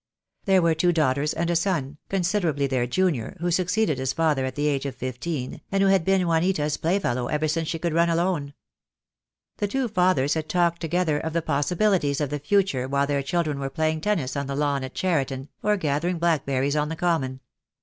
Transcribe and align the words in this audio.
There 0.45 0.63
were 0.63 0.73
two 0.73 0.91
daughters 0.91 1.31
and 1.31 1.47
a 1.51 1.55
son, 1.55 1.99
considerably 2.09 2.65
their 2.65 2.87
junior, 2.87 3.37
who 3.39 3.51
succeeded 3.51 3.99
his 3.99 4.13
father 4.13 4.45
at 4.45 4.55
the 4.55 4.65
age 4.65 4.87
of 4.87 4.95
fifteen, 4.95 5.61
and 5.71 5.83
who 5.83 5.89
had 5.89 6.03
been 6.03 6.25
Juanita's 6.25 6.75
playfellow 6.77 7.27
ever 7.27 7.47
since 7.47 7.67
she 7.67 7.77
could 7.77 7.93
run 7.93 8.09
alone. 8.09 8.55
The 9.57 9.67
two 9.67 9.87
fathers 9.87 10.33
had 10.33 10.49
talked 10.49 10.81
together 10.81 11.19
of 11.19 11.33
the 11.33 11.43
possibilities 11.43 12.19
of 12.19 12.31
the 12.31 12.39
future 12.39 12.87
while 12.87 13.05
their 13.05 13.21
children 13.21 13.59
were 13.59 13.69
playing 13.69 14.01
tennis 14.01 14.35
on 14.35 14.47
the 14.47 14.55
lawn 14.55 14.83
at 14.83 14.95
Cheriton, 14.95 15.49
or 15.61 15.77
gathering 15.77 16.17
blackberries 16.17 16.75
on 16.75 16.89
the 16.89 16.95
common. 16.95 17.41